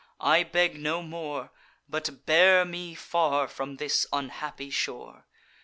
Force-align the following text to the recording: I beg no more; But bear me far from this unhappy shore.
I 0.19 0.41
beg 0.41 0.79
no 0.79 1.03
more; 1.03 1.51
But 1.87 2.25
bear 2.25 2.65
me 2.65 2.95
far 2.95 3.47
from 3.47 3.75
this 3.75 4.07
unhappy 4.11 4.71
shore. 4.71 5.27